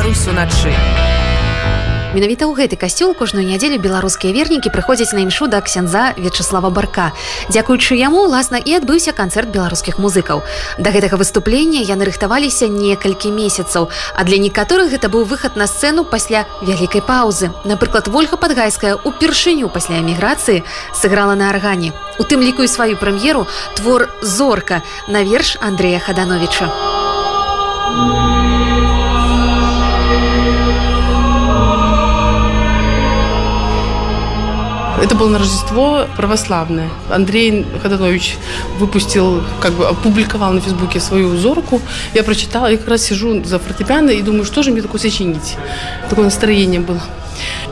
[0.00, 0.72] беларусу начы
[2.16, 7.12] менавіта ў гэты касцёл кожную нядзелю беларускія вернікі прыходзяць на імшу да ксяндза вячеслава барка.
[7.52, 10.40] Дзякуючы яму уласна і адбыўся канцэрт беларускіх музыкаў.
[10.80, 16.08] Да гэтага выступлення яны рыхтаваліся некалькі месяцаў а для некаторых гэта быў выхад на сцэну
[16.08, 17.52] пасля вялікай паўзы.
[17.68, 20.64] Напрыклад ольга падгайская упершыню пасля эміграцыі
[20.96, 21.92] сыграла на аргане.
[22.16, 23.44] У тым ліку і сваю прэм'еру
[23.76, 24.80] твор зорка
[25.12, 26.72] на верш андрея хадановича
[27.92, 28.29] у
[35.10, 36.88] Это было на Рождество православное.
[37.10, 38.36] Андрей Ходанович
[38.78, 41.80] выпустил, как бы опубликовал на Фейсбуке свою узорку.
[42.14, 45.56] Я прочитала, я как раз сижу за фортепиано и думаю, что же мне такое сочинить.
[46.08, 47.00] Такое настроение было.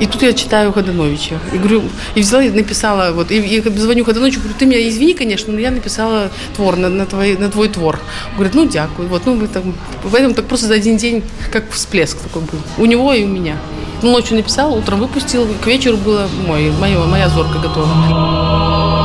[0.00, 1.38] И тут я читаю Ходановича.
[1.52, 1.82] И говорю,
[2.14, 5.60] и взяла и написала, вот, и, и звоню Ходановичу, говорю, ты меня извини, конечно, но
[5.60, 8.00] я написала твор на, на, твой, на твой твор.
[8.36, 9.08] Говорит, ну, дякую.
[9.08, 9.74] Вот, ну, мы там,
[10.10, 12.60] поэтому так просто за один день, как всплеск такой был.
[12.78, 13.58] У него и у меня.
[14.06, 18.95] Ночью написал, утром выпустил, к вечеру было мой, моя, моя зорка готова.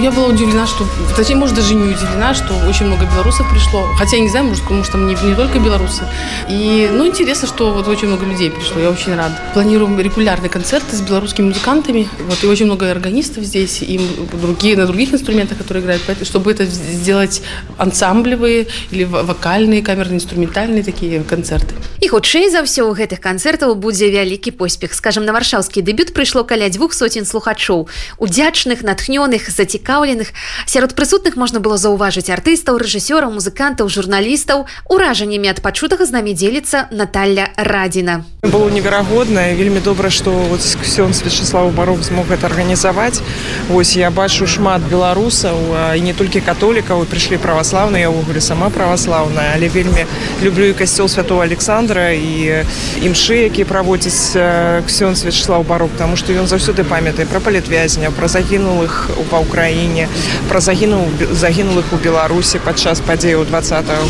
[0.00, 0.86] Я была удивлена, что...
[1.16, 3.86] Точнее, может, даже не удивлена, что очень много белорусов пришло.
[3.98, 6.04] Хотя я не знаю, может, потому что там не, не только белорусы.
[6.48, 8.80] И, ну, интересно, что вот очень много людей пришло.
[8.80, 9.38] Я очень рада.
[9.52, 12.08] Планируем регулярные концерты с белорусскими музыкантами.
[12.26, 14.00] Вот, и очень много органистов здесь, и
[14.32, 16.02] другие, на других инструментах, которые играют.
[16.22, 17.42] Чтобы это сделать
[17.76, 21.74] ансамблевые или вокальные, камерные, инструментальные такие концерты.
[22.00, 24.96] І хутчэй за ўсё ў гэтых канцэртаў будзе вялікі поспех.
[24.96, 27.92] Скажам, на варшаўскі дэбют прыйшло каля дзвюх соцень слухачоў.
[28.16, 30.28] Удзячных, натхнёных, зацікавых зацікаўленых.
[30.66, 34.66] Сярод прысутных можна было заўважыць артыстаў рэжысёраў музыкантаў журналістаў.
[34.88, 38.24] Уражаннямі ад пачутага з намі дзеліцца Наталья радзіна.
[38.42, 43.20] Было неверагодна вельмі добра што вот ксён святчаслав барок змог гэта арганізаваць.
[43.68, 45.58] Вось я бачу шмат беларусаў
[45.96, 50.06] і не толькі католікаў прыйшлі праваслаўныя ўвогуле сама праваслаўная але вельмі
[50.42, 52.64] люблю і касцёл святого александра і
[53.02, 54.38] імшы які праводзіць
[54.86, 60.08] ксён святчаслав барок тому што ён заўсёды памятай пра палітвязня пра загінулых ва ўкраіне краіне
[60.48, 63.60] пра загінуў загінулых у беларусі падчас падзеяў два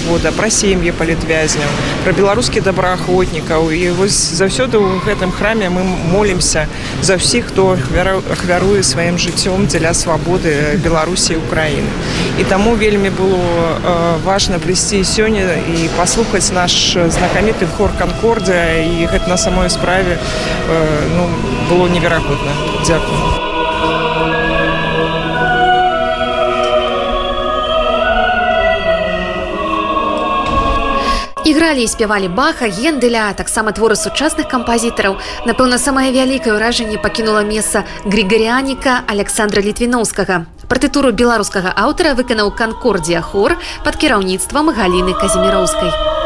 [0.08, 1.70] года пра сем'і палітвязняў
[2.04, 6.66] пра беларускі добраахвотнікаў і вось заўсёды ў гэтым храме мы молімся
[7.03, 11.91] за ўсіх хто ахвяруе сваім жыццём дзеля свабоды беларусі украіны
[12.38, 19.06] і таму вельмі было э, важна прыйсці сёння і паслухаць наш знакаміты хор канкордзя і
[19.06, 21.31] гэта на самой справе э, ну,
[21.70, 23.50] было неверагодна дзякую
[31.50, 35.19] Ігралі і спявалі баха, генделя, таксама творы сучасных кампазітараў.
[35.50, 40.47] Напэўна, самае вялікае ўражанне пакінула месца григорыяніка Александра Літвіноўскага.
[40.71, 46.19] Партытуру беларускага аўтара выканаў канкордзія хор пад кіраўніцтвам галіны казіміроўскай.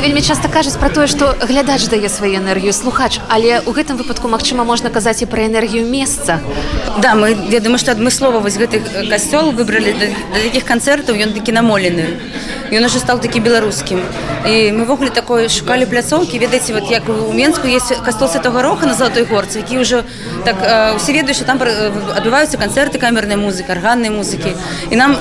[0.00, 3.20] Вельмі часто кажуць про тое что глядач дае сваю энергію слухач.
[3.28, 6.40] Але у гэтым выпадку Мачыма можна казаць і пра энергію месца.
[7.02, 10.06] Да мы думаю что адмыслова вось гэтых касцёл выбралі да,
[10.42, 12.20] таких канцэртаў ён такі намолены.
[12.70, 14.00] Ён уже стал такі беларускім.
[14.46, 16.38] І мы ввогуле такой шукалі пляцоўкі.
[16.38, 20.04] Ведаеце вот як у менску есть кастол святого роха на золотой горцы які ўжо
[20.44, 20.56] так
[20.96, 24.54] усе ведаюць там адбываюцца канцэрты камернай музыкі арганнай музыкі.
[24.90, 25.16] І нам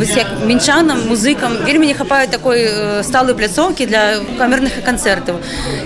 [0.00, 2.70] як мінчанам музыкам вельмі не хапаюць такой
[3.02, 5.40] сталой пляцоўкі для камерных канцэртаў.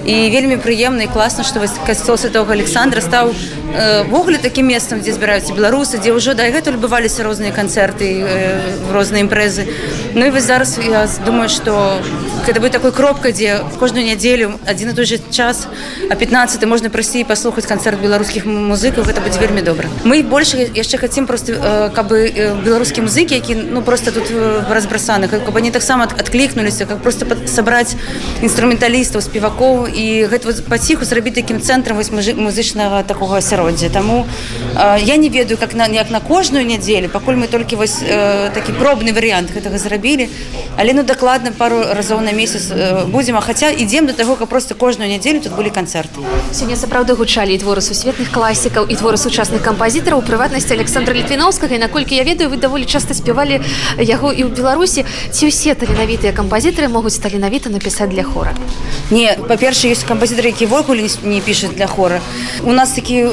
[0.04, 3.32] І вельмі прыемна і класна што вось касцол святого александра стаў
[4.08, 8.24] ввогуле такім месцам дзе збіраюцца беларусы дзе ўжо дагэтуль бываліся розныя канцэрты
[8.92, 9.68] розныя імпрэзы.
[10.14, 12.00] Ну і вось зараз я думаю што
[12.46, 15.68] гэта бы такой кропкай дзе кожную нядзелю адзін і той же час
[16.10, 19.88] а 15 можна прыйсці і паслухаць канцэрт беларускіх музыкаў гэта будзе вельмі добра.
[20.04, 24.32] Мы больше яшчэ хацім просто каб беларускія музыкі які ну просто тут
[24.70, 27.96] разбрасаны каб они таксама адклікнуліся как просто сабраць
[28.42, 29.86] інструменталістаў спевакоў.
[29.86, 33.88] І гэта паціху зрабіць такім цэнтрам вось музычнага такого асяроддзя.
[33.90, 34.26] Таму
[35.02, 39.12] я не ведаю как на як на кожную нядзелю пакуль мы толькі вось такі пробны
[39.12, 40.28] варыянт гэтага зрабілі.
[40.76, 42.72] Але ну дакладна пару разоў на месяц
[43.06, 43.36] будзем.
[43.36, 46.24] А хаця ідзем до таго каб просто кожную нядзелю тут былі канцэрты.
[46.52, 51.74] Сёння сапраўды гучалі і творы сусветных класікаў і творы сучасных кампазітараў прыватнасці александра літвіновскага.
[51.74, 53.60] І наколькі я ведаю вы даволі часта спявалі
[53.98, 55.04] яго і ў беларусі.
[55.30, 58.54] Ці ўсе таленавітыя кампазітары могуць таленавіта напісаць для хора.
[59.10, 62.20] Не па-перша ёсць кампазітары які ввогуле не пішуць для хора.
[62.62, 63.26] У нас такі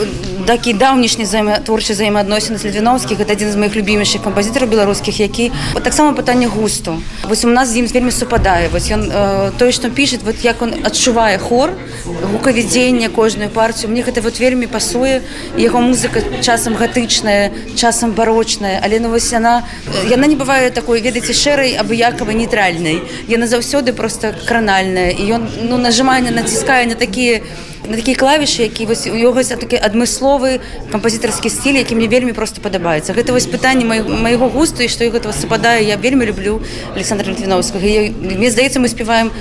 [0.46, 5.52] такі даўнішні займа творчы взаемаадносіны з літвіновскіх это адзін з моих любімейшых кампазітараў беларускіх які
[5.84, 7.02] таксама пытанне густу.
[7.24, 10.62] Вось у нас з ім вельмі супадае вось ён э, тое што пішет вот як
[10.62, 11.74] он адчувае хор
[12.06, 15.22] гукавядзення кожную партию мне гэта вот вельмі пасуе.
[15.58, 18.82] Яго музыка часам гатычная часам барочная.
[18.86, 19.66] Але ну вось яна
[20.10, 25.78] яна не бывае такой ведаеце шэрай абыякавай нейтральнай яна заўсёды просто кранальная і ён ну
[25.78, 27.42] нажимае націскае на такія
[27.90, 30.60] на такія клавішы які вось у ёга такі адмысловы
[30.92, 33.14] кампазітарскі стиль які мне вельмі просто падабаецца.
[33.14, 36.62] Гэта вось пытанне майго густу і што гэтага супадае я вельмі люблю
[36.96, 37.86] александра літвіновскага
[38.20, 39.32] мне здаецца мы спяваем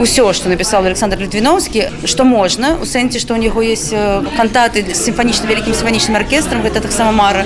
[0.00, 3.92] ўсё што напісаў александр літвіновскі што можна у сэнсе што у него есть
[4.36, 7.44] кантаты сімфанічна вялікім сімфанічным аркестрам гэта таксама мара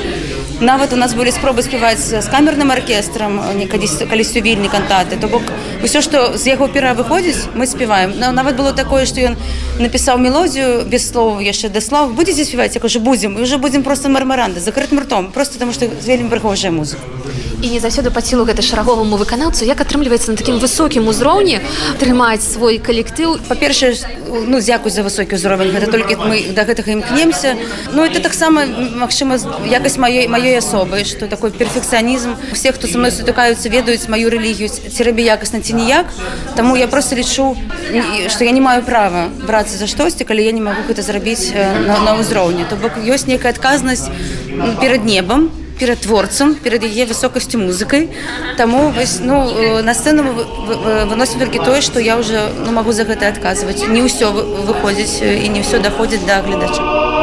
[0.60, 5.18] нават у нас былі спробы спяваць з камерным аркестрам не калісь калісьцю вільні кантаты.
[5.20, 5.42] То бок
[5.82, 9.36] ўсё што з яго пера выходзіць мы спяваем нават было такое што ён
[9.78, 14.60] напісаў мелодію без слов яшчэ даслаў будзеце спяваць як уже будзем уже будзем просто мармаранда
[14.60, 15.32] закрытым ртом.
[15.32, 17.02] Просто таму што вельмі прыгожая музыка
[17.64, 21.64] і не заўсёды пад сілу гэта шараговаму выканаўцу як атрымліваецца на такім высокім узроўні
[21.96, 23.40] трымаць свой калектыў.
[23.48, 23.96] Па-першае
[24.28, 27.56] ну дзякуй за высокі ўзровень гэта толькі мы да гэтага імкнемся.
[27.96, 32.36] Ну это таксама магчыма якасць маёй маёй асобы што такой перфекцыянізм.
[32.52, 36.12] Усе хто са мной сутыкаюцца ведаюць маю рэлігію ці рабе якасна ці ніяк.
[36.60, 37.56] Таму я просто лічу
[38.28, 41.96] што я не маю права брацца за штосьці калі я не магу гэта зрабіць на,
[42.04, 42.68] на ўзроўні.
[42.68, 44.12] То бок ёсць нейкая адказнасць
[44.84, 45.48] перад небам
[45.78, 48.10] перад творцам перад яе высокасцю музыкай
[48.56, 50.22] таму вось ну на сцэну
[51.10, 54.30] выносім толькі тое што я уже ну, магу за гэта адказваць не ўсё
[54.68, 57.13] выходзіць і не ўсё даходзіць да гледача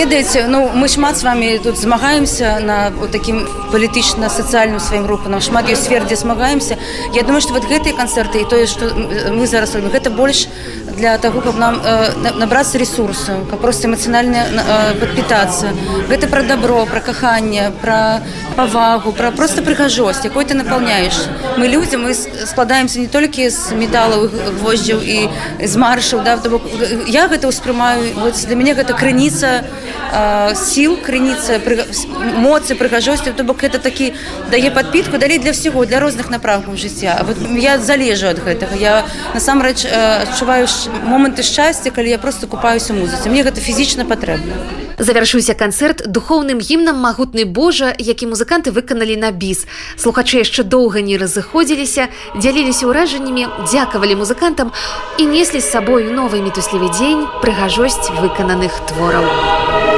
[0.00, 5.68] ведаеце ну мы шмат с вами тут змагаемся на таким палітычна-сацыяльным сваім руху нам шмат
[5.68, 6.78] ёсць сфер дзе змагаемся
[7.12, 8.88] Я думаю что вот гэтыя канцэрты і тое что
[9.36, 10.48] мы зараз робім гэта больш
[10.96, 15.72] для того каб нам э, набрацца ресурсу каб просто эмацыянальна э, падпітацца.
[16.08, 18.22] Гэта пра добро пра каханне пра
[18.56, 21.28] павагу пра просто прыгажосць якой ты напаўняеш.
[21.58, 25.28] Мы людзі мы складаемся не толькі з металавых гвоздзяў і
[25.60, 26.62] з маршаў да бок
[27.06, 29.64] я гэта ўспрымаю вот для мяне гэта крыніца
[30.12, 31.86] э, сіл крыніца пры,
[32.38, 34.12] моцы прыгажосці то бок гэта такі
[34.50, 37.20] дае падпітку далей для всего для розных напрамкаў жыцця.
[37.24, 38.76] Вот я залежу ад гэтага.
[38.76, 39.04] Я
[39.34, 40.66] насамрэч адчуваю
[41.04, 47.00] моманты шчасця калі я просто купаюся музыцы мне гэта фізічна патрэбна завяршыўся канцэрт духоўным гімнам
[47.00, 49.66] магутны Божа які музыканты выканалі на біс
[49.96, 54.72] слухачы яшчэ доўга не разыходзіліся дзяліліся ўражаннямі дзякавалі музыкантам
[55.18, 59.89] і неслі з сабою новы мітуслівы дзень прыгажосць выкананых твораў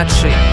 [0.00, 0.49] у Беларусь уначы.